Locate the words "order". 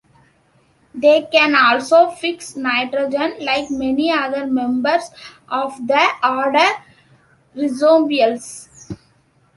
6.23-6.81